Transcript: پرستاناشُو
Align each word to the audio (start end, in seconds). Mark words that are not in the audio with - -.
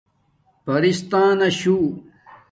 پرستاناشُو 0.65 1.77